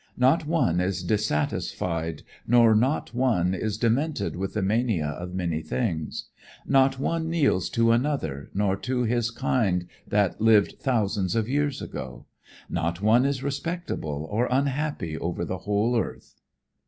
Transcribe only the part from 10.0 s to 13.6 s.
that lived thousands of years ago. Not one is